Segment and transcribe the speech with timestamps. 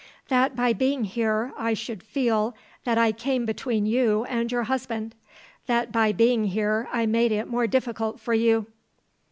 [0.29, 2.55] "That by being here I should feel
[2.85, 5.13] that I came between you and your husband.
[5.67, 8.65] That by being here I made it more difficult for you."